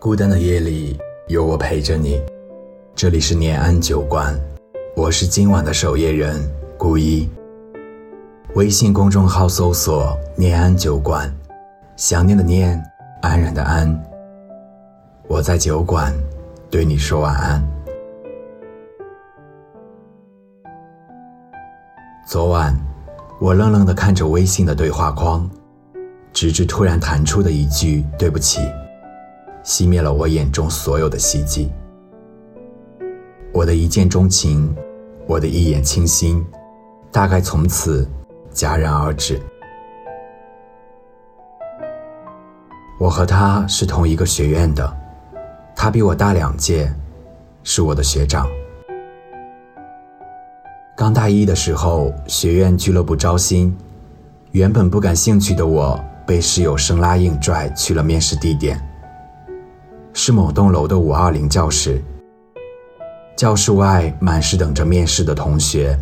[0.00, 2.22] 孤单的夜里，有我陪着你。
[2.94, 4.32] 这里是念安酒馆，
[4.94, 6.40] 我是今晚的守夜人
[6.78, 7.28] 顾一。
[8.54, 11.28] 微信公众号搜索“念安酒馆”，
[11.98, 12.80] 想念的念，
[13.22, 14.00] 安然的安。
[15.26, 16.14] 我在酒馆，
[16.70, 17.60] 对你说晚安。
[22.24, 22.72] 昨晚，
[23.40, 25.50] 我愣愣的看着微信的对话框，
[26.32, 28.60] 直至突然弹出的一句“对不起”。
[29.68, 31.70] 熄灭了我眼中所有的希冀。
[33.52, 34.74] 我的一见钟情，
[35.26, 36.42] 我的一眼倾心，
[37.12, 38.08] 大概从此
[38.54, 39.38] 戛然而止。
[42.98, 44.90] 我和他是同一个学院的，
[45.76, 46.90] 他比我大两届，
[47.62, 48.48] 是我的学长。
[50.96, 53.76] 刚大一的时候，学院俱乐部招新，
[54.52, 58.82] 原本不感兴趣的我，被室友生拉硬拽去了面试地点。
[60.20, 62.02] 是某栋楼的五二零教室。
[63.36, 65.96] 教室外满是等着面试的同学。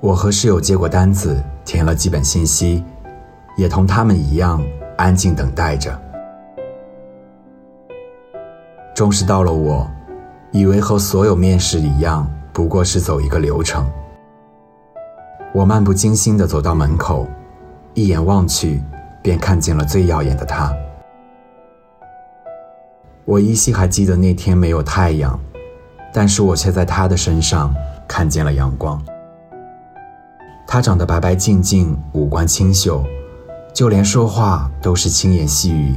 [0.00, 2.84] 我和室友接过单子，填了基本信息，
[3.56, 4.62] 也同他们一样
[4.98, 5.98] 安静等待着。
[8.94, 9.90] 终是到了我，
[10.50, 13.90] 以为和所有面试一样，不过是走一个流程。
[15.54, 17.26] 我漫不经心地走到门口，
[17.94, 18.82] 一眼望去，
[19.22, 20.70] 便看见了最耀眼的他。
[23.30, 25.38] 我依稀还记得那天没有太阳，
[26.12, 27.72] 但是我却在他的身上
[28.08, 29.00] 看见了阳光。
[30.66, 33.04] 他长得白白净净，五官清秀，
[33.72, 35.96] 就连说话都是轻言细语。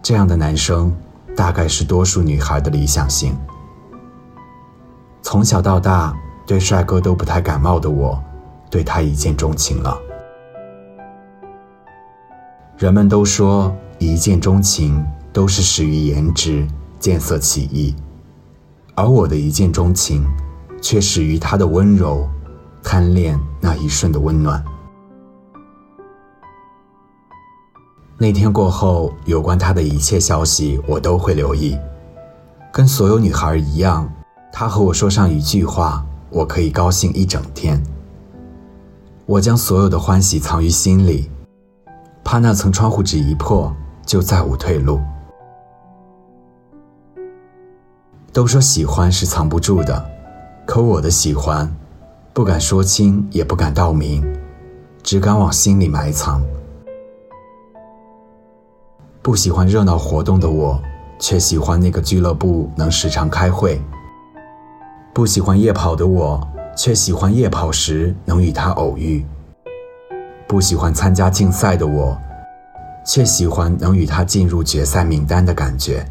[0.00, 0.90] 这样的男生，
[1.36, 3.36] 大概是多数女孩的理想型。
[5.20, 6.16] 从小到大
[6.46, 8.18] 对帅哥都不太感冒的我，
[8.70, 9.98] 对他一见钟情了。
[12.78, 15.06] 人们都说一见钟情。
[15.34, 16.64] 都是始于颜值，
[17.00, 17.92] 见色起意，
[18.94, 20.24] 而我的一见钟情，
[20.80, 22.24] 却始于他的温柔，
[22.84, 24.64] 贪恋那一瞬的温暖。
[28.16, 31.76] 那天过后，有关他的一切消息，我都会留意。
[32.72, 34.08] 跟所有女孩一样，
[34.52, 37.82] 他和我说上一句话，我可以高兴一整天。
[39.26, 41.28] 我将所有的欢喜藏于心里，
[42.22, 43.74] 怕那层窗户纸一破，
[44.06, 45.00] 就再无退路。
[48.34, 50.04] 都说喜欢是藏不住的，
[50.66, 51.72] 可我的喜欢，
[52.32, 54.26] 不敢说清，也不敢道明，
[55.04, 56.44] 只敢往心里埋藏。
[59.22, 60.82] 不喜欢热闹活动的我，
[61.20, 63.78] 却喜欢那个俱乐部能时常开会；
[65.12, 66.44] 不喜欢夜跑的我，
[66.76, 69.24] 却喜欢夜跑时能与他偶遇；
[70.48, 72.18] 不喜欢参加竞赛的我，
[73.06, 76.04] 却喜欢能与他进入决赛名单的感觉。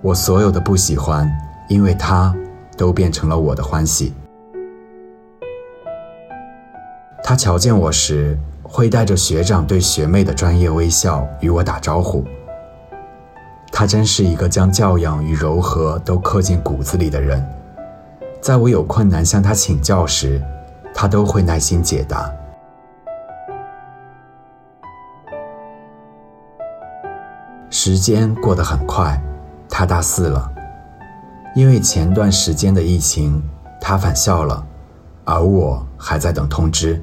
[0.00, 1.28] 我所有的不喜欢，
[1.68, 2.32] 因为他，
[2.76, 4.14] 都变成了我的欢喜。
[7.22, 12.24] 他瞧见我时，会带着学长对学妹的专业微笑与我打招呼。
[13.72, 17.44] 他真是一个将教养与柔和都刻进骨子里的人，
[18.40, 20.40] 在我有困难向他请教时，
[20.94, 22.32] 他都会耐心解答。
[27.68, 29.20] 时间过得很快。
[29.78, 30.50] 他大四了，
[31.54, 33.40] 因为前段时间的疫情，
[33.80, 34.66] 他返校了，
[35.24, 37.00] 而我还在等通知。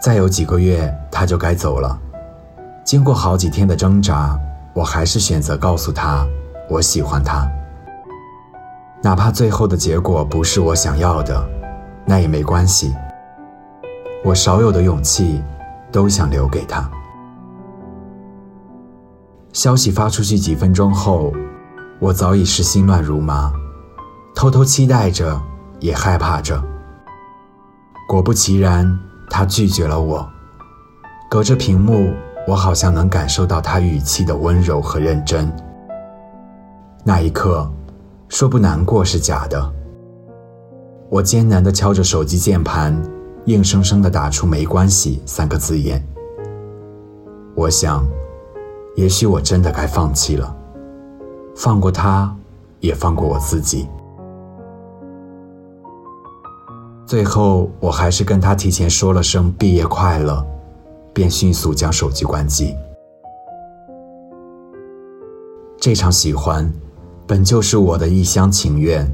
[0.00, 2.00] 再有几个月，他就该走了。
[2.84, 4.34] 经过好几天的挣扎，
[4.72, 6.26] 我还是选择告诉他，
[6.70, 7.46] 我喜欢他。
[9.02, 11.46] 哪怕最后的结果不是我想要的，
[12.06, 12.94] 那也没关系。
[14.24, 15.42] 我少有的勇气，
[15.92, 16.90] 都想留给他。
[19.52, 21.32] 消息发出去几分钟后，
[21.98, 23.52] 我早已是心乱如麻，
[24.34, 25.40] 偷偷期待着，
[25.80, 26.62] 也害怕着。
[28.08, 28.98] 果不其然，
[29.28, 30.28] 他拒绝了我。
[31.28, 32.12] 隔着屏幕，
[32.46, 35.52] 我好像能感受到他语气的温柔和认真。
[37.04, 37.68] 那一刻，
[38.28, 39.72] 说不难过是假的。
[41.08, 42.96] 我艰难地敲着手机键盘，
[43.46, 46.00] 硬生生地打出“没关系”三个字眼。
[47.56, 48.06] 我想。
[48.96, 50.56] 也许我真的该放弃了，
[51.54, 52.34] 放过他，
[52.80, 53.88] 也放过我自己。
[57.06, 60.46] 最后，我还是跟他提前说了声毕业快乐，
[61.12, 62.74] 便迅速将手机关机。
[65.78, 66.70] 这场喜欢，
[67.26, 69.10] 本就是我的一厢情愿，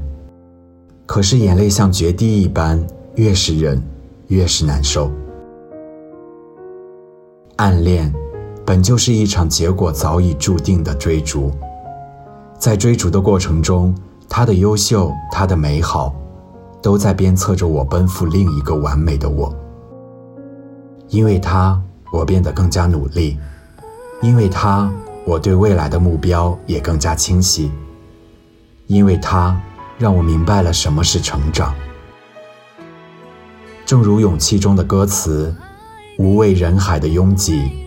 [1.05, 2.85] 可是眼泪像决堤一般，
[3.15, 3.81] 越是忍，
[4.27, 5.09] 越是难受。
[7.55, 8.13] 暗恋，
[8.67, 11.49] 本就是一场结果早已注定的追逐。
[12.59, 13.95] 在追逐的过程中，
[14.27, 16.13] 他的优秀，他的美好，
[16.81, 19.55] 都在鞭策着我奔赴另一个完美的我。
[21.07, 21.81] 因为他，
[22.11, 23.37] 我变得更加努力；
[24.21, 24.91] 因为他，
[25.23, 27.71] 我对未来的目标也更加清晰；
[28.87, 29.57] 因为他，
[29.97, 31.73] 让我明白了什么是成长。
[33.85, 35.55] 正如勇气中的歌词
[36.19, 37.86] ：“无畏人海的拥挤，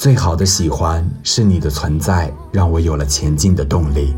[0.00, 4.14] 最好的喜欢是你的存在，让我有了前进的动力。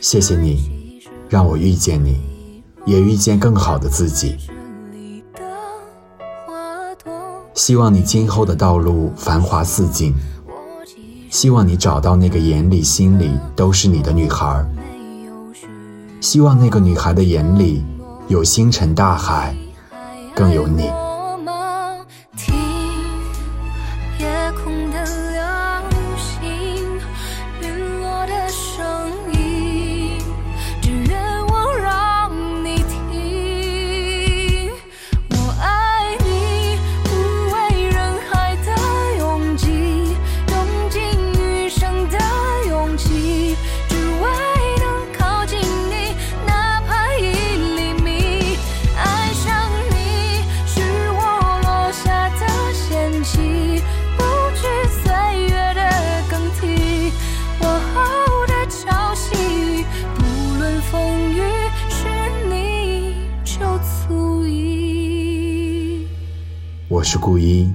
[0.00, 4.38] 谢谢你，让我遇见你，也遇见更好的自己。
[7.52, 10.14] 希望你今后的道路繁华似锦，
[11.28, 14.66] 希望你找到那个眼里心里都是你的女孩，
[16.22, 17.84] 希望那个女孩的眼里
[18.28, 19.54] 有星辰大海，
[20.34, 20.90] 更有你。
[66.96, 67.70] 我是顾一，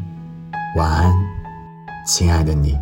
[0.76, 1.14] 晚安，
[2.08, 2.76] 亲爱的你。